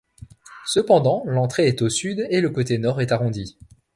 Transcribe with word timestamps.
Cependant, 0.65 1.21
l'entrée 1.27 1.67
est 1.67 1.83
au 1.83 1.89
sud 1.91 2.25
et 2.31 2.41
le 2.41 2.49
côté 2.49 2.79
nord 2.79 3.01
est 3.01 3.11
arrondi. 3.11 3.59